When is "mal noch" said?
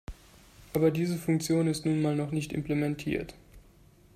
2.01-2.31